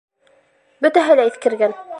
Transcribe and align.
Бөтәһе 0.87 1.21
лә 1.21 1.29
иҫкергән. 1.33 1.83